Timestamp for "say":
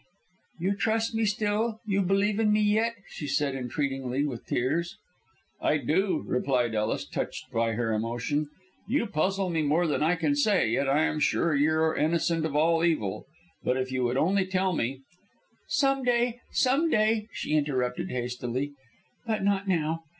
10.35-10.69